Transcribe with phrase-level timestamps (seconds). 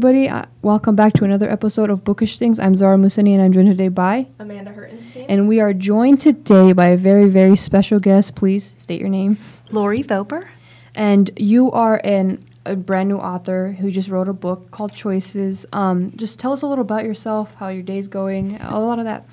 [0.00, 0.30] everybody.
[0.30, 2.58] Uh, welcome back to another episode of Bookish Things.
[2.58, 5.26] I'm Zara Musani, and I'm joined today by Amanda Hertenstein.
[5.28, 8.34] And we are joined today by a very, very special guest.
[8.34, 9.36] Please state your name.
[9.70, 10.48] Lori Vober.
[10.94, 15.66] And you are an, a brand new author who just wrote a book called Choices.
[15.74, 19.04] Um, just tell us a little about yourself, how your day's going, a lot of
[19.04, 19.26] that.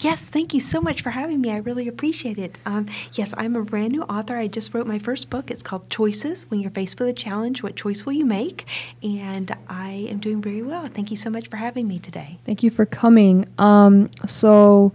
[0.00, 1.50] Yes, thank you so much for having me.
[1.50, 2.58] I really appreciate it.
[2.66, 4.36] Um, yes, I'm a brand new author.
[4.36, 5.50] I just wrote my first book.
[5.50, 8.66] It's called Choices When You're Faced with a Challenge, What Choice Will You Make?
[9.02, 10.88] And I am doing very well.
[10.88, 12.38] Thank you so much for having me today.
[12.44, 13.46] Thank you for coming.
[13.58, 14.92] Um, so,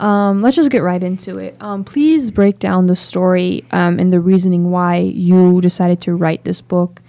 [0.00, 1.56] um, let's just get right into it.
[1.60, 6.44] Um, please break down the story um, and the reasoning why you decided to write
[6.44, 7.00] this book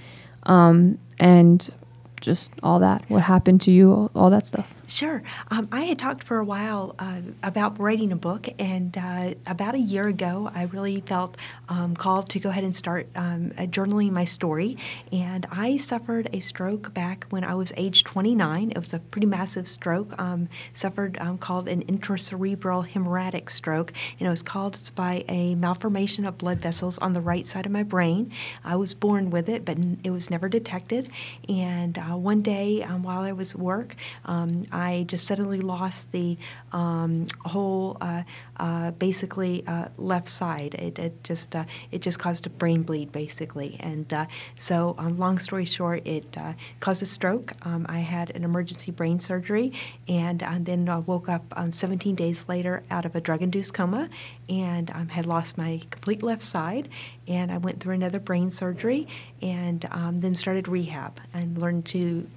[0.44, 1.74] um, and
[2.22, 3.04] just all that.
[3.10, 4.76] What happened to you, all, all that stuff.
[4.88, 5.24] Sure.
[5.50, 9.74] Um, I had talked for a while uh, about writing a book, and uh, about
[9.74, 11.38] a year ago, I really felt
[11.70, 14.78] um, called to go ahead and start um, uh, journaling my story.
[15.12, 18.72] And I suffered a stroke back when I was age 29.
[18.72, 24.28] It was a pretty massive stroke, um, suffered um, called an intracerebral hemorrhagic stroke, and
[24.28, 27.84] it was caused by a malformation of blood vessels on the right side of my
[27.84, 28.32] brain.
[28.64, 31.10] I was born with it, but it was never detected.
[31.50, 33.96] And uh, one day, um, while I was at work,
[34.76, 36.38] I just suddenly lost the
[36.74, 38.24] um, whole, uh,
[38.58, 40.74] uh, basically uh, left side.
[40.76, 44.26] It, it just uh, it just caused a brain bleed basically, and uh,
[44.58, 46.38] so um, long story short, it
[46.82, 47.54] caused a stroke.
[47.66, 49.72] Um, I had an emergency brain surgery,
[50.10, 54.10] and then woke up um, 17 days later out of a drug-induced coma,
[54.50, 56.90] and um, had lost my complete left side.
[57.28, 59.08] And I went through another brain surgery,
[59.42, 62.28] and um, then started rehab and learned to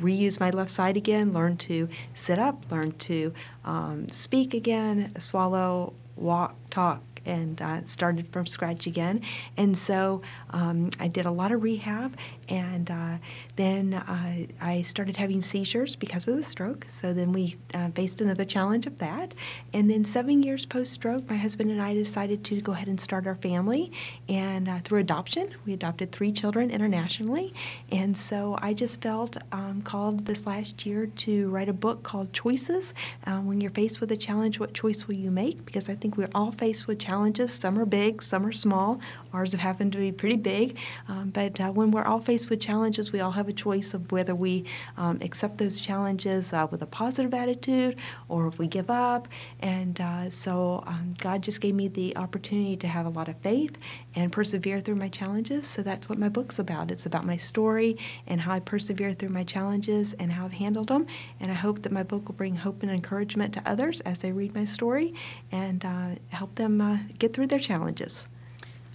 [0.00, 3.32] reuse my left side again, learned to sit up, learn to
[3.64, 9.20] um, speak again, swallow, walk, talk, and uh, started from scratch again.
[9.56, 12.16] And so um, I did a lot of rehab,
[12.48, 13.18] and uh,
[13.56, 16.86] then uh, I started having seizures because of the stroke.
[16.90, 19.34] So then we uh, faced another challenge of that.
[19.72, 23.00] And then seven years post stroke, my husband and I decided to go ahead and
[23.00, 23.92] start our family.
[24.28, 27.52] And uh, through adoption, we adopted three children internationally.
[27.92, 32.32] And so I just felt um, called this last year to write a book called
[32.32, 32.94] Choices.
[33.26, 35.64] Uh, when you're faced with a challenge, what choice will you make?
[35.64, 37.52] Because I think we're all faced with challenges.
[37.52, 39.00] Some are big, some are small.
[39.32, 40.76] Ours have happened to be pretty big.
[41.08, 44.10] Um, but uh, when we're all faced with challenges, we all have a choice of
[44.12, 44.64] whether we
[44.96, 47.96] um, accept those challenges uh, with a positive attitude
[48.28, 49.28] or if we give up.
[49.60, 53.36] And uh, so um, God just gave me the opportunity to have a lot of
[53.38, 53.76] faith
[54.14, 55.66] and persevere through my challenges.
[55.66, 56.90] So that's what my book's about.
[56.90, 60.88] It's about my story and how I persevere through my challenges and how I've handled
[60.88, 61.06] them.
[61.40, 64.32] And I hope that my book will bring hope and encouragement to others as they
[64.32, 65.14] read my story
[65.52, 68.26] and uh, help them uh, get through their challenges.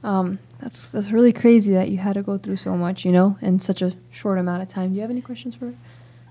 [0.04, 3.38] Um, that's that's really crazy that you had to go through so much, you know,
[3.42, 4.90] in such a short amount of time.
[4.90, 5.74] Do you have any questions for her?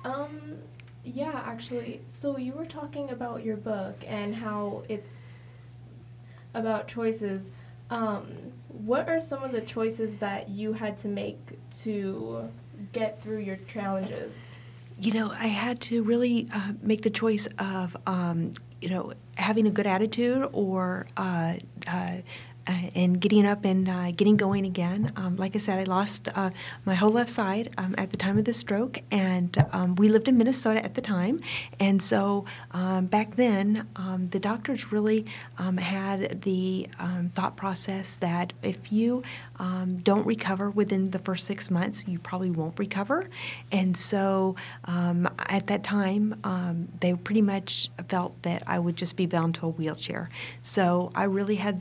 [0.04, 0.58] Um,
[1.04, 2.00] yeah, actually.
[2.10, 5.32] So you were talking about your book and how it's
[6.54, 7.50] about choices.
[7.90, 8.26] Um,
[8.68, 11.38] what are some of the choices that you had to make
[11.82, 12.48] to
[12.92, 14.32] get through your challenges?
[15.00, 19.66] You know, I had to really uh, make the choice of, um, you know, having
[19.66, 21.54] a good attitude or uh,
[21.86, 22.16] uh,
[22.66, 25.12] uh, and getting up and uh, getting going again.
[25.16, 26.50] Um, like I said, I lost uh,
[26.84, 30.28] my whole left side um, at the time of the stroke, and um, we lived
[30.28, 31.40] in Minnesota at the time.
[31.80, 35.26] And so um, back then, um, the doctors really
[35.58, 36.88] um, had the
[37.34, 39.22] thought process that if you
[40.02, 43.28] don't recover within the first six months, you probably won't recover.
[43.70, 44.56] And so
[44.86, 49.68] at that time, they pretty much felt that I would just be bound to a
[49.68, 50.30] wheelchair.
[50.62, 51.80] So I really had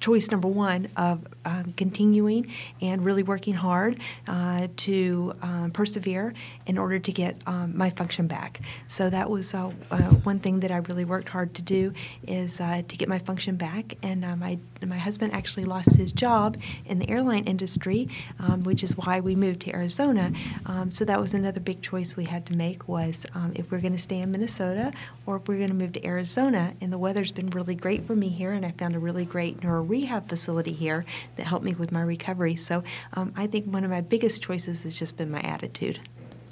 [0.00, 6.34] choice number one of um, continuing and really working hard uh, to um, persevere
[6.66, 8.60] in order to get um, my function back.
[8.88, 11.92] So that was uh, uh, one thing that I really worked hard to do
[12.26, 13.96] is uh, to get my function back.
[14.02, 16.56] And uh, my my husband actually lost his job
[16.86, 18.08] in the airline industry,
[18.38, 20.32] um, which is why we moved to Arizona.
[20.66, 23.80] Um, so that was another big choice we had to make was um, if we're
[23.80, 24.92] going to stay in Minnesota
[25.26, 26.72] or if we're going to move to Arizona.
[26.80, 29.62] And the weather's been really great for me here, and I found a really great
[29.62, 31.04] neuro rehab facility here
[31.36, 32.56] that helped me with my recovery.
[32.56, 32.82] So
[33.14, 36.00] um, I think one of my biggest choices has just been my attitude.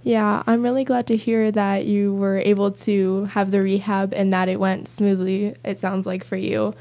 [0.03, 4.33] Yeah, I'm really glad to hear that you were able to have the rehab and
[4.33, 6.73] that it went smoothly, it sounds like, for you.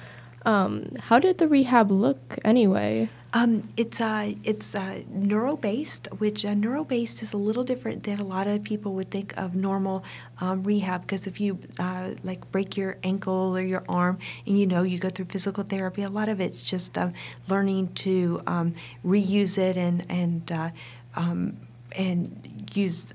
[0.45, 3.09] Um, how did the rehab look anyway?
[3.33, 8.03] Um, it's uh, it's uh, neuro based, which uh, neuro based is a little different
[8.03, 10.05] than a lot of people would think of normal
[10.39, 11.01] um, rehab.
[11.01, 14.99] Because if you uh, like break your ankle or your arm, and you know you
[14.99, 17.11] go through physical therapy, a lot of it's just um,
[17.49, 18.73] learning to um,
[19.05, 20.69] reuse it and and uh,
[21.15, 21.57] um,
[21.91, 23.13] and use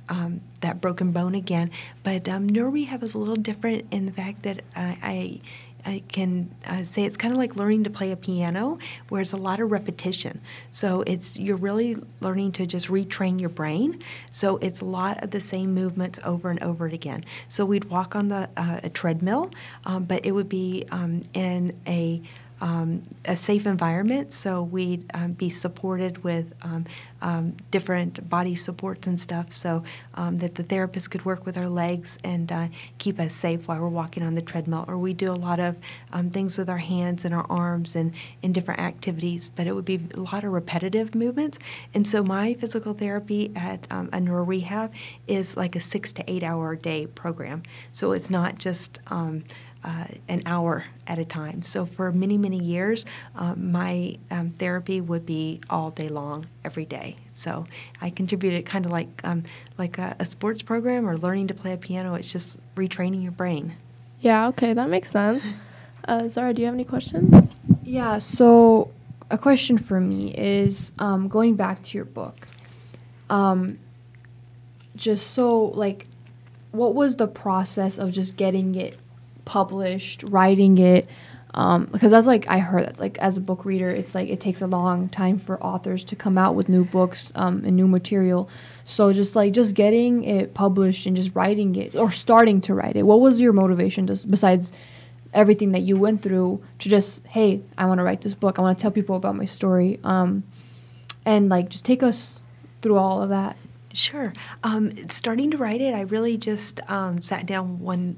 [0.61, 1.71] that broken bone again.
[2.03, 5.41] But neuro rehab is a little different in the fact that uh, I
[5.85, 8.79] I can uh, say it's kind of like learning to play a piano,
[9.09, 10.41] where it's a lot of repetition.
[10.73, 14.03] So it's you're really learning to just retrain your brain.
[14.31, 17.25] So it's a lot of the same movements over and over again.
[17.49, 19.51] So we'd walk on the uh, a treadmill,
[19.85, 22.23] um, but it would be um, in a
[22.61, 26.87] um, a safe environment, so we'd um, be supported with um,
[27.23, 29.83] um different body supports and stuff, so
[30.15, 32.69] um, that the therapist could work with our legs and uh,
[32.99, 34.85] keep us safe while we're walking on the treadmill.
[34.89, 35.77] Or we do a lot of
[36.13, 38.13] um, things with our hands and our arms and
[38.43, 41.59] in different activities, but it would be a lot of repetitive movements.
[41.95, 44.93] And so my physical therapy at a neuro rehab
[45.27, 47.63] is like a six to eight hour day program.
[47.93, 49.01] So it's not just
[49.83, 51.63] uh, an hour at a time.
[51.63, 56.85] So for many, many years, um, my um, therapy would be all day long, every
[56.85, 57.17] day.
[57.33, 57.67] So
[58.01, 59.45] I contributed kind of like um,
[59.79, 62.15] like a, a, sports program or learning to play a piano.
[62.15, 63.75] It's just retraining your brain.
[64.21, 64.49] Yeah.
[64.49, 65.47] Okay, that makes sense.
[66.07, 67.55] Uh, Zara, do you have any questions?
[67.83, 68.19] Yeah.
[68.19, 68.91] So
[69.31, 72.49] a question for me is um, going back to your book.
[73.29, 73.77] Um,
[74.97, 76.07] just so like,
[76.73, 78.99] what was the process of just getting it
[79.45, 81.09] published, writing it.
[81.53, 84.41] Um, because that's like I heard that like as a book reader, it's like it
[84.41, 87.89] takes a long time for authors to come out with new books um, and new
[87.89, 88.49] material.
[88.85, 92.95] So just like just getting it published and just writing it or starting to write
[92.95, 93.03] it.
[93.03, 94.73] What was your motivation just besides
[95.33, 98.59] everything that you went through to just hey I want to write this book.
[98.59, 99.99] I want to tell people about my story.
[100.05, 100.45] Um,
[101.25, 102.41] and like just take us
[102.81, 103.57] through all of that.
[104.01, 104.33] Sure.
[104.63, 108.17] Um, starting to write it, I really just um, sat down one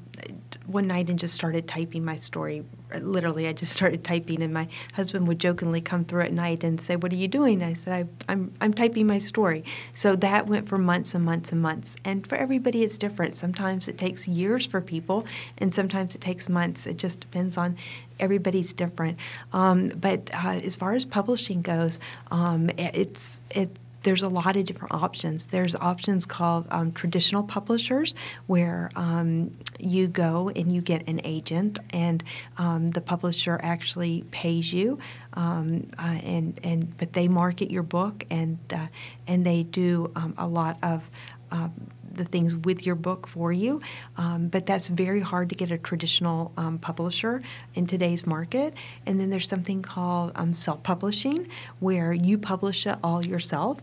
[0.66, 2.64] one night and just started typing my story.
[3.00, 6.80] Literally, I just started typing, and my husband would jokingly come through at night and
[6.80, 7.92] say, "What are you doing?" I said,
[8.28, 11.96] I, "I'm I'm typing my story." So that went for months and months and months.
[12.04, 13.34] And for everybody, it's different.
[13.34, 15.24] Sometimes it takes years for people,
[15.58, 16.86] and sometimes it takes months.
[16.86, 17.76] It just depends on
[18.20, 19.18] everybody's different.
[19.52, 21.98] Um, but uh, as far as publishing goes,
[22.30, 25.46] um, it's it there's a lot of different options.
[25.46, 28.14] There's options called um, traditional publishers,
[28.46, 32.22] where um, you go and you get an agent, and
[32.58, 34.98] um, the publisher actually pays you,
[35.34, 38.86] um, uh, and and but they market your book, and uh,
[39.26, 41.02] and they do um, a lot of
[41.50, 41.72] um,
[42.14, 43.80] the things with your book for you.
[44.16, 47.42] Um, but that's very hard to get a traditional um, publisher
[47.74, 48.74] in today's market.
[49.06, 51.48] And then there's something called um, self publishing,
[51.80, 53.80] where you publish it all yourself.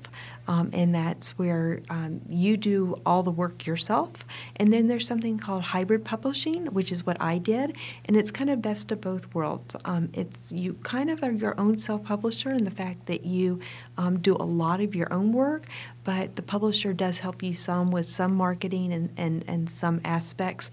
[0.50, 4.12] Um, and that's where um, you do all the work yourself.
[4.56, 8.50] And then there's something called hybrid publishing, which is what I did, and it's kind
[8.50, 9.76] of best of both worlds.
[9.86, 13.60] Um, it's you kind of are your own self-publisher in the fact that you
[14.00, 15.68] um, do a lot of your own work,
[16.04, 20.72] but the publisher does help you some with some marketing and, and, and some aspects.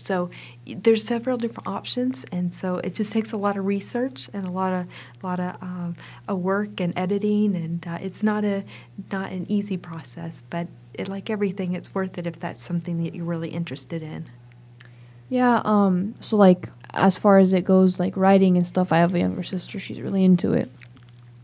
[0.00, 0.30] So
[0.66, 4.50] there's several different options, and so it just takes a lot of research and a
[4.50, 4.86] lot of
[5.22, 5.96] a lot of um,
[6.28, 8.64] a work and editing, and uh, it's not a
[9.12, 13.14] not an easy process, but it, like everything, it's worth it if that's something that
[13.14, 14.26] you're really interested in.
[15.28, 15.62] Yeah.
[15.64, 16.14] Um.
[16.20, 19.42] So like as far as it goes, like writing and stuff, I have a younger
[19.42, 19.78] sister.
[19.78, 20.70] She's really into it,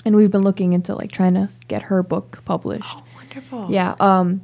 [0.05, 2.95] and we've been looking into like trying to get her book published.
[2.97, 3.71] Oh, wonderful.
[3.71, 3.95] Yeah.
[4.01, 4.43] Um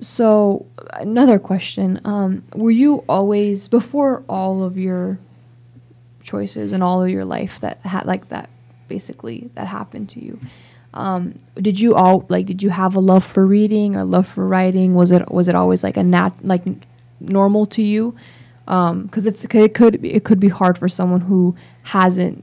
[0.00, 5.18] so another question: um, Were you always before all of your
[6.22, 8.50] choices and all of your life that had like that
[8.88, 10.40] basically that happened to you?
[10.94, 12.46] Um, did you all like?
[12.46, 14.94] Did you have a love for reading or love for writing?
[14.94, 16.62] Was it was it always like a nat like
[17.20, 18.16] normal to you?
[18.64, 22.42] Because um, it's it could it could be hard for someone who hasn't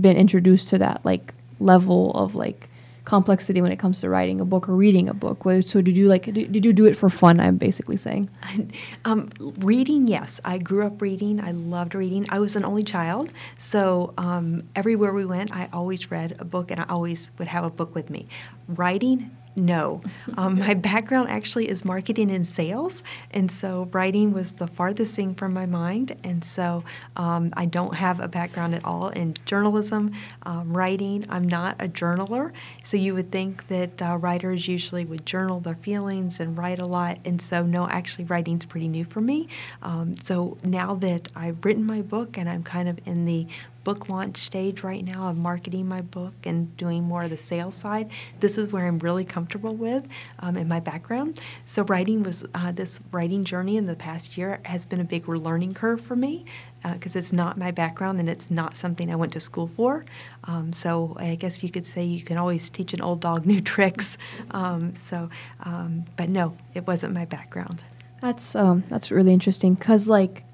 [0.00, 2.68] been introduced to that like level of like
[3.08, 5.42] complexity when it comes to writing a book or reading a book.
[5.62, 7.40] So did you like did, you do it for fun?
[7.40, 8.30] I'm basically saying.
[9.04, 10.40] Um, reading, yes.
[10.44, 11.40] I grew up reading.
[11.40, 12.26] I loved reading.
[12.28, 16.70] I was an only child, so um, everywhere we went, I always read a book,
[16.70, 18.28] and I always would have a book with me.
[18.66, 20.02] Writing, no.
[20.36, 25.34] Um, my background actually is marketing and sales, and so writing was the farthest thing
[25.34, 26.14] from my mind.
[26.22, 26.84] And so
[27.16, 30.12] um, I don't have a background at all in journalism,
[30.44, 31.26] um, writing.
[31.28, 32.52] I'm not a journaler,
[32.84, 36.86] so you would think that uh, writers usually would journal their feelings and write a
[36.86, 37.18] lot.
[37.24, 39.48] And so, no, actually, writing's pretty new for me.
[39.82, 43.46] Um, so now that I've written my book and I'm kind of in the
[43.88, 47.74] book launch stage right now of marketing my book and doing more of the sales
[47.74, 48.10] side.
[48.38, 50.06] This is where I'm really comfortable with
[50.40, 51.40] um, in my background.
[51.64, 55.26] So writing was uh, this writing journey in the past year has been a big
[55.26, 56.44] learning curve for me
[56.92, 60.04] because uh, it's not my background and it's not something I went to school for.
[60.44, 63.62] Um, so I guess you could say you can always teach an old dog new
[63.62, 64.18] tricks.
[64.50, 65.30] Um, so,
[65.62, 67.82] um, but no, it wasn't my background.
[68.20, 70.44] That's um, that's really interesting because like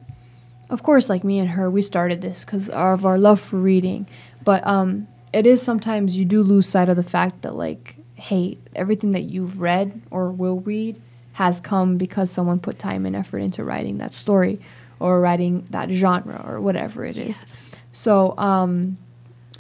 [0.71, 4.09] of course, like me and her, we started this because of our love for reading.
[4.45, 8.59] But um, it is sometimes you do lose sight of the fact that, like, hey,
[8.75, 11.01] everything that you've read or will read
[11.33, 14.61] has come because someone put time and effort into writing that story
[15.01, 17.27] or writing that genre or whatever it is.
[17.27, 17.47] Yes.
[17.93, 18.97] So, um,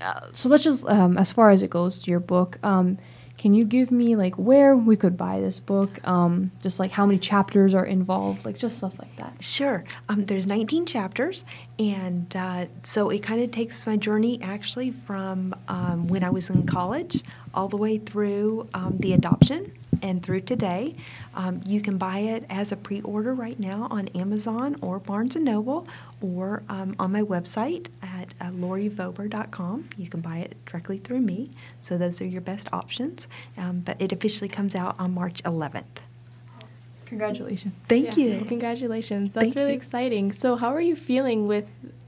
[0.01, 2.99] uh, so let's just, um, as far as it goes to your book, um,
[3.45, 6.01] can you give me like where we could buy this book?
[6.09, 9.35] Um, just like how many chapters are involved, like just stuff like that.
[9.45, 9.85] Sure.
[10.09, 11.45] Um, there's 19 chapters,
[11.79, 16.49] and uh, so it kind of takes my journey actually from um, when I was
[16.49, 17.23] in college
[17.53, 19.71] all the way through um, the adoption
[20.01, 20.97] and through today.
[21.35, 25.37] Um, you can buy it as a pre-order right now on Amazon or Barnes &
[25.37, 25.87] Noble
[26.23, 27.89] or um, on my website
[28.41, 29.91] at uh, lorivober.com.
[29.97, 31.51] You can buy it directly through me.
[31.81, 33.29] So those are your best options.
[33.57, 35.85] Um, but it officially comes out on March 11th.
[37.07, 37.75] Congratulations.
[37.89, 38.25] Thank yeah.
[38.25, 38.45] you.
[38.45, 39.33] Congratulations.
[39.33, 39.77] That's Thank really you.
[39.77, 40.33] exciting.
[40.33, 41.67] So how are you feeling with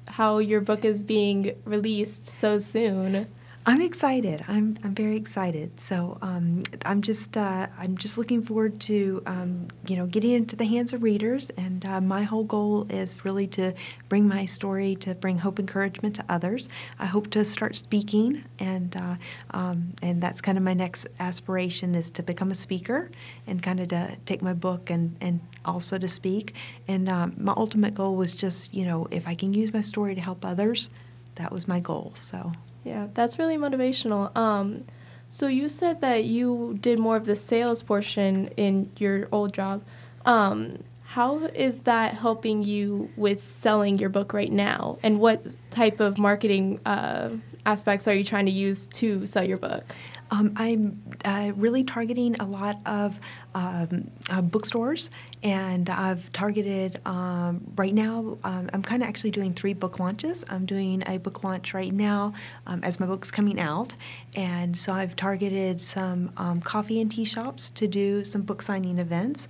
[0.09, 3.29] how your book is being released so soon?
[3.69, 4.45] I'm excited.
[4.47, 5.81] I'm, I'm very excited.
[5.81, 10.55] So um, I'm just uh, I'm just looking forward to um, you know getting into
[10.55, 11.51] the hands of readers.
[11.57, 13.75] And uh, my whole goal is really to
[14.09, 16.69] bring my story to bring hope, encouragement to others.
[17.01, 19.17] I hope to start speaking, and uh,
[19.51, 23.11] um, and that's kind of my next aspiration is to become a speaker
[23.49, 26.55] and kind of to take my book and and also to speak.
[26.87, 30.15] And um, my ultimate goal was just you know if I can use my story
[30.15, 30.89] to help others,
[31.35, 32.13] that was my goal.
[32.15, 32.53] So.
[32.87, 34.35] Yeah, that's really motivational.
[34.37, 34.85] Um,
[35.29, 39.85] so you said that you did more of the sales portion in your old job.
[40.25, 44.99] Um, how is that helping you with selling your book right now?
[45.03, 47.31] And what type of marketing uh,
[47.65, 49.83] aspects are you trying to use to sell your book?
[50.31, 53.19] Um, I'm uh, really targeting a lot of
[53.57, 55.09] um, uh, bookstores,
[55.43, 58.37] and I've targeted um, right now.
[58.45, 60.45] Um, I'm kind of actually doing three book launches.
[60.51, 62.35] I'm doing a book launch right now
[62.67, 63.95] um, as my book's coming out,
[64.35, 68.99] and so I've targeted some um, coffee and tea shops to do some book signing
[68.99, 69.49] events.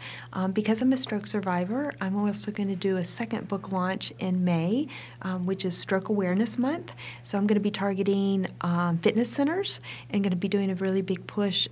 [0.52, 4.44] because I'm a stroke survivor, I'm also going to do a second book launch in
[4.44, 4.86] May,
[5.42, 6.94] which is Stroke Awareness Month.
[7.24, 8.46] So I'm going to be targeting
[9.02, 11.66] fitness centers and going to be doing a really big push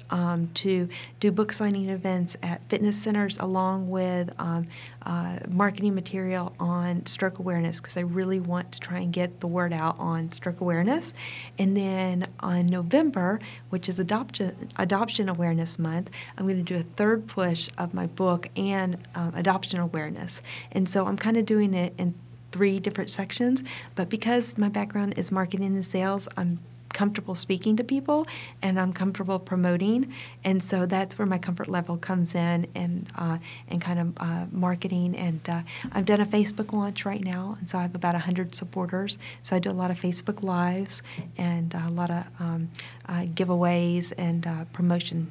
[0.54, 0.88] to
[1.20, 4.66] do book signing events events at fitness centers along with um,
[5.04, 9.46] uh, marketing material on stroke awareness because I really want to try and get the
[9.46, 11.12] word out on stroke awareness.
[11.58, 13.40] And then on November,
[13.70, 18.06] which is Adoption, Adoption Awareness Month, I'm going to do a third push of my
[18.06, 20.40] book and um, adoption awareness.
[20.72, 22.14] And so I'm kind of doing it in
[22.52, 23.64] three different sections,
[23.96, 26.60] but because my background is marketing and sales, I'm
[26.94, 28.26] comfortable speaking to people
[28.62, 30.14] and I'm comfortable promoting.
[30.44, 34.46] And so that's where my comfort level comes in and, uh, and kind of uh,
[34.50, 35.14] marketing.
[35.16, 38.54] And uh, I've done a Facebook launch right now, and so I have about 100
[38.54, 39.18] supporters.
[39.42, 41.02] So I do a lot of Facebook Lives
[41.36, 42.70] and a lot of um,
[43.08, 45.30] uh, giveaways and uh, promotion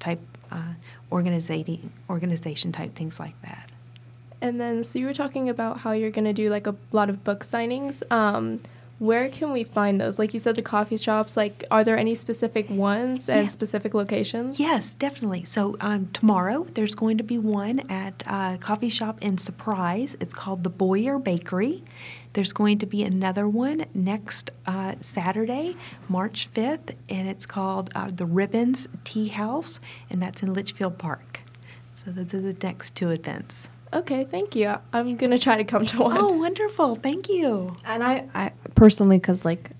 [0.00, 0.74] type uh,
[1.10, 3.70] organization, organization type things like that.
[4.40, 7.08] And then, so you were talking about how you're going to do like a lot
[7.08, 8.02] of book signings.
[8.12, 8.60] Um,
[8.98, 10.18] where can we find those?
[10.18, 11.36] Like you said, the coffee shops.
[11.36, 13.52] Like, are there any specific ones and yes.
[13.52, 14.60] specific locations?
[14.60, 15.44] Yes, definitely.
[15.44, 20.16] So um, tomorrow there's going to be one at a coffee shop in Surprise.
[20.20, 21.82] It's called the Boyer Bakery.
[22.34, 25.76] There's going to be another one next uh, Saturday,
[26.08, 29.78] March 5th, and it's called uh, the Ribbons Tea House,
[30.10, 31.40] and that's in Litchfield Park.
[31.94, 33.68] So those are the next two events.
[33.94, 34.74] Okay, thank you.
[34.92, 36.18] I'm gonna try to come to one.
[36.18, 36.96] Oh, wonderful!
[36.96, 37.76] Thank you.
[37.84, 39.70] And I, I personally, because like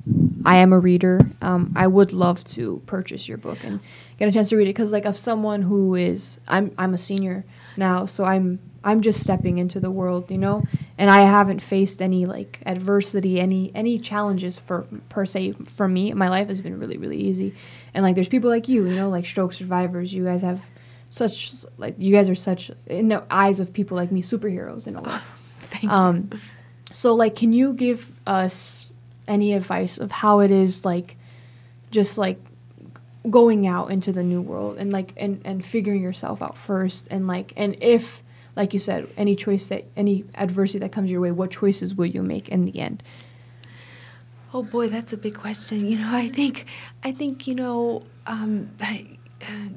[0.44, 3.80] I am a reader, um, I would love to purchase your book and
[4.18, 4.70] get a chance to read it.
[4.70, 7.44] Because like of someone who is, I'm I'm a senior
[7.76, 10.62] now, so I'm I'm just stepping into the world, you know,
[10.96, 16.12] and I haven't faced any like adversity, any any challenges for per se for me.
[16.12, 17.52] My life has been really really easy,
[17.94, 20.14] and like there's people like you, you know, like stroke survivors.
[20.14, 20.60] You guys have
[21.14, 24.96] such like you guys are such in the eyes of people like me superheroes in
[24.96, 25.18] a way.
[25.60, 26.38] Thank um, you.
[26.90, 28.90] So like, can you give us
[29.28, 31.16] any advice of how it is like,
[31.92, 32.40] just like
[33.30, 37.28] going out into the new world and like and and figuring yourself out first and
[37.28, 38.22] like and if
[38.56, 42.04] like you said any choice that any adversity that comes your way what choices will
[42.04, 43.02] you make in the end
[44.52, 45.84] Oh boy, that's a big question.
[45.84, 46.66] You know, I think,
[47.02, 49.18] I think you know, um, I,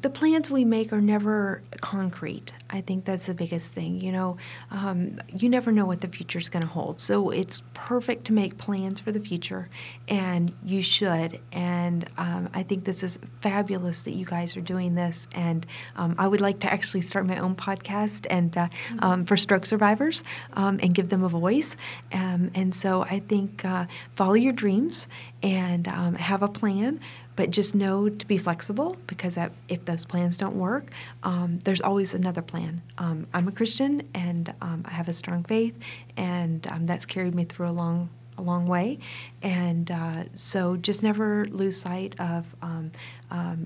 [0.01, 2.53] the plans we make are never concrete.
[2.69, 3.99] I think that's the biggest thing.
[3.99, 4.37] You know,
[4.71, 7.01] um, you never know what the future is going to hold.
[7.01, 9.69] So it's perfect to make plans for the future,
[10.07, 11.39] and you should.
[11.51, 15.27] And um, I think this is fabulous that you guys are doing this.
[15.33, 18.67] And um, I would like to actually start my own podcast and uh,
[18.99, 20.23] um, for stroke survivors
[20.53, 21.75] um, and give them a voice.
[22.13, 25.07] Um, and so I think uh, follow your dreams
[25.43, 26.99] and have a plan
[27.37, 29.37] but just know to be flexible because
[29.69, 30.89] if those plans don't work,
[31.23, 32.81] um, there's always another plan.
[32.97, 35.75] Um, I'm a Christian and um, I have a strong faith,
[36.17, 38.97] and um, that's carried me through a long, a long way.
[39.43, 42.91] And uh, so just never lose sight of um,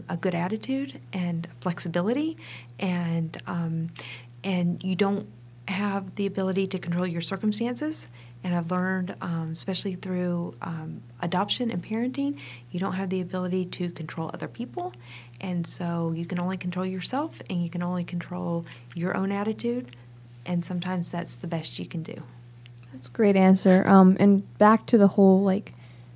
[0.10, 2.38] a good attitude and flexibility,
[2.80, 3.42] and
[4.44, 5.28] and you don't
[5.68, 8.08] have the ability to control your circumstances
[8.44, 12.40] and I've learned, um, especially through um, adoption and parenting,
[12.72, 14.94] you don't have the ability to control other people.
[15.42, 19.96] And so you can only control yourself and you can only control your own attitude.
[20.46, 22.24] And sometimes that's the best you can do.
[22.94, 23.88] That's a great answer.
[23.88, 25.74] Um, and back to the whole like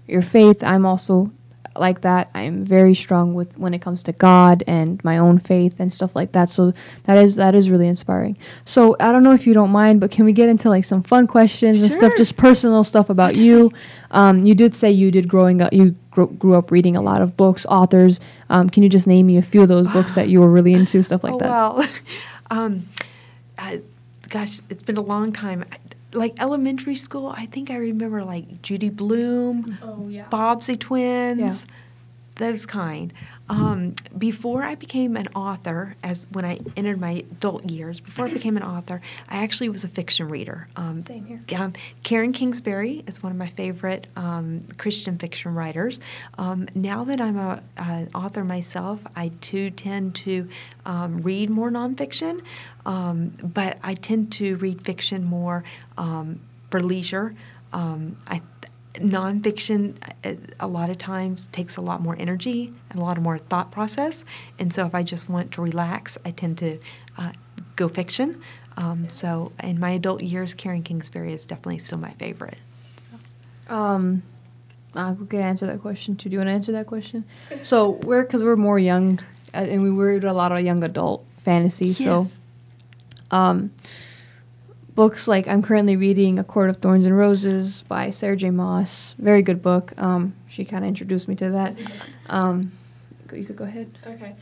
[0.08, 1.32] your faith, I'm also
[1.78, 2.30] like that.
[2.34, 6.16] I'm very strong with when it comes to God and my own faith and stuff
[6.16, 6.50] like that.
[6.50, 8.38] So that is that is really inspiring.
[8.66, 11.04] So I don't know if you don't mind, but can we get into like some
[11.04, 11.86] fun questions sure.
[11.86, 13.72] and stuff, just personal stuff about you?
[14.12, 17.22] Um, you did say you did growing up, you grew, grew up reading a lot
[17.22, 18.20] of books, authors.
[18.50, 20.74] Um, can you just name me a few of those books that you were really
[20.74, 21.50] into, stuff like oh, that?
[21.50, 21.88] Well,
[22.52, 22.88] um,
[23.58, 23.78] uh,
[24.30, 25.66] gosh, it's been a long time
[26.16, 30.28] like elementary school, I think I remember like Judy Blume, oh, yeah.
[30.30, 31.76] Bobbsey Twins, yeah.
[32.36, 33.14] those kind.
[33.48, 38.32] Um, before I became an author, as when I entered my adult years, before I
[38.32, 40.68] became an author, I actually was a fiction reader.
[40.76, 41.42] Um, Same here.
[41.56, 46.00] Um, Karen Kingsbury is one of my favorite um, Christian fiction writers.
[46.40, 50.50] Um, now that I'm a, an author myself, I too tend to
[50.88, 52.42] um, read more nonfiction,
[52.84, 55.64] but I tend to read fiction more
[55.96, 57.36] for leisure.
[57.72, 58.42] I
[58.96, 63.38] nonfiction uh, a lot of times takes a lot more energy and a lot more
[63.38, 64.26] thought process.
[64.60, 66.80] And so if I just want to relax, I tend to
[67.18, 67.32] uh,
[67.76, 68.42] go fiction.
[68.78, 72.58] Um, so in my adult years, Karen Kingsbury is definitely still my favorite.
[73.68, 73.74] So.
[73.74, 74.24] Um,
[74.96, 76.30] I could answer that question too.
[76.30, 77.26] Do you want to answer that question?
[77.62, 79.20] So we're because we're more young,
[79.54, 81.88] uh, and we read a lot of young adult fantasy.
[81.88, 81.98] Yes.
[81.98, 82.28] So,
[83.32, 83.72] um,
[84.96, 88.50] books like I'm currently reading A Court of Thorns and Roses by Sarah J.
[88.50, 89.14] Maas.
[89.20, 89.94] Very good book.
[89.98, 91.76] Um, she kind of introduced me to that.
[92.30, 92.72] Um,
[93.34, 93.98] you could go ahead.
[94.08, 94.36] Okay.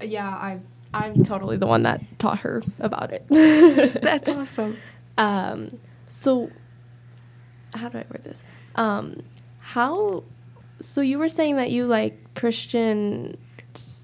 [0.00, 0.60] Yeah, I
[0.94, 3.26] I'm totally the one that taught her about it.
[4.02, 4.78] That's awesome.
[5.18, 5.68] Um,
[6.08, 6.50] so
[7.74, 8.42] how do I word this?
[8.76, 9.22] Um,
[9.58, 10.24] how?
[10.80, 13.36] So you were saying that you like Christian.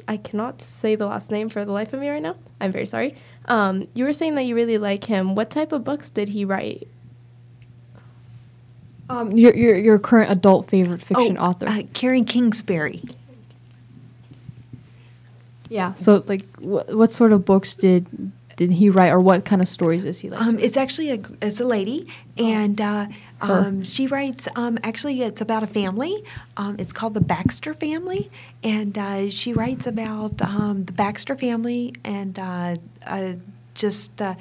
[0.07, 2.37] I cannot say the last name for the life of me right now.
[2.61, 3.17] I'm very sorry.
[3.46, 5.35] Um, you were saying that you really like him.
[5.35, 6.88] What type of books did he write?
[9.11, 11.68] Um, your, your your current adult favorite fiction oh, author?
[11.68, 13.02] Uh, Karen Kingsbury.
[15.68, 15.94] Yeah.
[15.94, 18.07] So, like, wh- what sort of books did
[18.57, 20.40] did he write, or what kind of stories is he like?
[20.40, 23.07] Um, it's actually a it's a lady, and uh,
[23.40, 24.47] um, she writes.
[24.55, 26.25] Um, actually, it's about a family.
[26.57, 28.31] Um, it's called the Baxter family,
[28.62, 33.33] and uh, she writes about um, the Baxter family and uh, uh
[33.75, 34.35] just uh,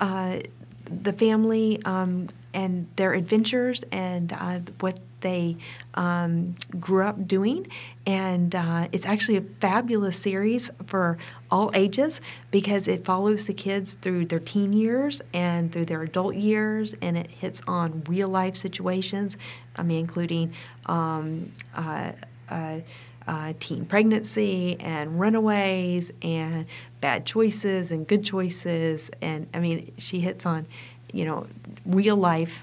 [0.00, 0.38] uh,
[0.84, 4.32] the family um, and their adventures and
[4.80, 5.56] what they
[5.94, 7.66] um, grew up doing.
[8.06, 11.16] And uh, it's actually a fabulous series for
[11.52, 16.34] all ages because it follows the kids through their teen years and through their adult
[16.34, 19.36] years, and it hits on real life situations.
[19.76, 20.54] I mean, including
[20.86, 22.12] um, uh,
[22.48, 22.80] uh,
[23.28, 26.66] uh, teen pregnancy and runaways and
[27.00, 29.10] bad choices and good choices.
[29.20, 30.66] And I mean, she hits on,
[31.12, 31.46] you know,
[31.84, 32.62] real life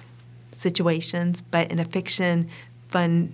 [0.57, 2.49] situations, but in a fiction,
[2.89, 3.33] fun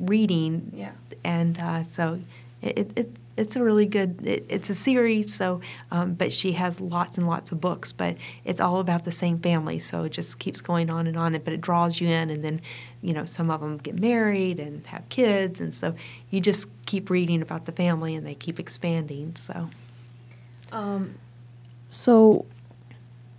[0.00, 0.72] reading.
[0.74, 0.92] Yeah.
[1.24, 2.20] And uh, so
[2.62, 6.80] it, it, it's a really good, it, it's a series, so, um, but she has
[6.80, 10.38] lots and lots of books, but it's all about the same family, so it just
[10.38, 12.60] keeps going on and on, and but it draws you in, and then,
[13.00, 15.94] you know, some of them get married and have kids, and so
[16.30, 19.70] you just keep reading about the family and they keep expanding, so.
[20.72, 21.14] Um,
[21.88, 22.44] so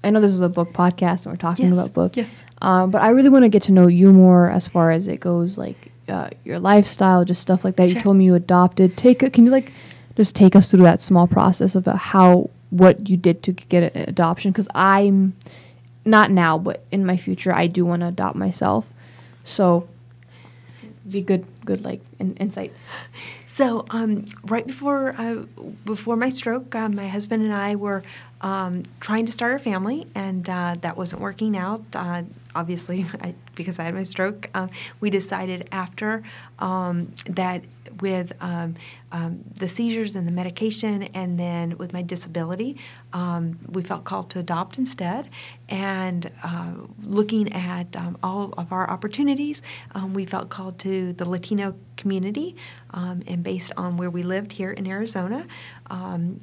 [0.03, 1.73] I know this is a book podcast and we're talking yes.
[1.73, 2.17] about books.
[2.17, 2.29] Yes.
[2.61, 5.19] Um, but I really want to get to know you more as far as it
[5.19, 7.89] goes, like uh, your lifestyle, just stuff like that.
[7.89, 7.97] Sure.
[7.97, 8.97] You told me you adopted.
[8.97, 9.71] Take a, can you like
[10.15, 14.09] just take us through that small process about how what you did to get an
[14.09, 14.51] adoption?
[14.51, 15.35] Because I'm
[16.05, 18.91] not now, but in my future, I do want to adopt myself.
[19.43, 19.87] So
[21.11, 22.73] Be good, good like in, insight.
[23.47, 25.45] So um, right before uh,
[25.85, 28.03] before my stroke, uh, my husband and I were
[28.41, 31.81] um, trying to start a family, and uh, that wasn't working out.
[31.93, 32.23] Uh,
[32.55, 34.67] obviously, I, because I had my stroke, uh,
[34.99, 36.23] we decided after
[36.59, 37.63] um, that
[38.01, 38.75] with um,
[39.11, 42.77] um, the seizures and the medication, and then with my disability,
[43.13, 45.29] um, we felt called to adopt instead.
[45.67, 49.61] And uh, looking at um, all of our opportunities,
[49.93, 52.55] um, we felt called to the Latino community.
[52.93, 55.45] And based on where we lived here in Arizona,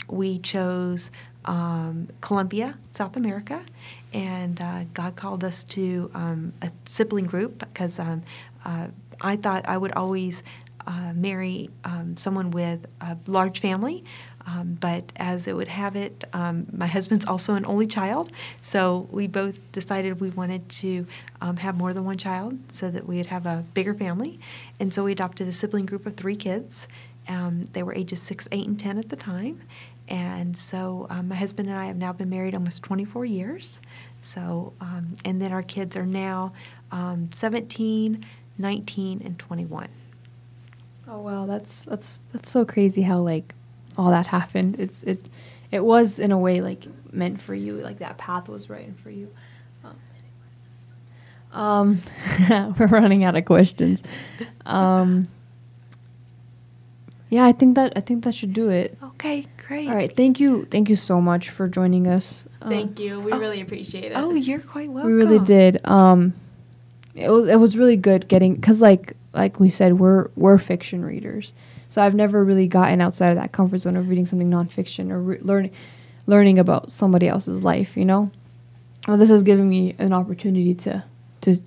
[0.09, 1.11] we chose
[1.47, 3.65] um, Colombia, South America.
[4.13, 8.23] And uh, God called us to um, a sibling group because um,
[8.65, 8.89] uh,
[9.21, 10.43] I thought I would always
[10.87, 14.05] uh, marry um, someone with a large family.
[14.49, 18.31] Um, but as it would have it, um, my husband's also an only child,
[18.61, 21.05] so we both decided we wanted to
[21.59, 24.39] have more than one child so that we would have a bigger family.
[24.79, 26.87] And so we adopted a sibling group of three kids.
[27.73, 29.63] They were ages 6, 8, and 10 at the time.
[30.09, 33.81] And so um, my husband and I have now been married almost 24 years.
[34.23, 36.53] So, um, and then our kids are now
[37.33, 38.25] 17,
[38.59, 39.89] 19, and 21.
[41.09, 43.55] Oh wow, that's that's that's so crazy how like
[43.97, 44.81] all that happened.
[44.81, 45.31] It's it
[45.71, 47.75] it was in a way like meant for you.
[47.75, 49.33] Like that path was written for you.
[49.85, 50.01] Um,
[51.53, 52.03] um
[52.79, 54.03] we're running out of questions.
[54.65, 55.29] Um,
[57.29, 58.97] yeah, I think that I think that should do it.
[59.03, 59.89] Okay, great.
[59.89, 62.47] All right, thank you, thank you so much for joining us.
[62.63, 63.21] Um, Thank you.
[63.21, 63.39] We oh.
[63.39, 64.15] really appreciate it.
[64.15, 65.11] Oh, you're quite welcome.
[65.11, 65.85] We really did.
[65.87, 66.35] Um,
[67.15, 71.05] it was it was really good getting because like like we said we're we're fiction
[71.05, 71.53] readers,
[71.89, 75.21] so I've never really gotten outside of that comfort zone of reading something nonfiction or
[75.21, 75.73] re- learning
[76.27, 77.97] learning about somebody else's life.
[77.97, 78.31] You know,
[79.09, 81.05] well, this has given me an opportunity to
[81.41, 81.61] to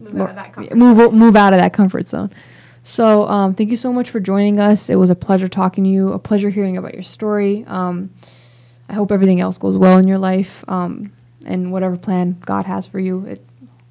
[0.00, 2.30] Move out of that comfort move o- move out of that comfort zone.
[2.84, 4.90] So um, thank you so much for joining us.
[4.90, 6.12] It was a pleasure talking to you.
[6.12, 7.64] A pleasure hearing about your story.
[7.66, 8.10] Um,
[8.90, 11.10] I hope everything else goes well in your life, um,
[11.46, 13.24] and whatever plan God has for you.
[13.24, 13.42] It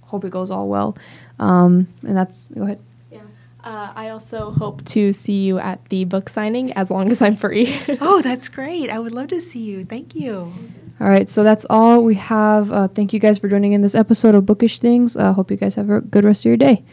[0.04, 0.96] hope it goes all well.
[1.40, 2.80] Um, and that's go ahead.
[3.12, 3.22] Yeah.
[3.64, 7.36] Uh, I also hope to see you at the book signing as long as I'm
[7.36, 7.76] free.
[8.00, 8.92] Oh, that's great.
[8.92, 9.86] I would love to see you.
[9.86, 10.54] Thank you.
[11.00, 12.72] All right, so that's all we have.
[12.72, 15.18] Uh, thank you guys for joining in this episode of Bookish Things.
[15.18, 16.86] Uh, hope you guys have a good rest of your day.